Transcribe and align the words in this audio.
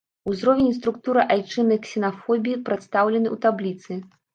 Узровень 0.29 0.69
і 0.71 0.77
структура 0.77 1.27
айчыннай 1.37 1.81
ксенафобіі 1.85 2.61
прадстаўлены 2.67 3.27
ў 3.35 3.37
табліцы. 3.49 4.07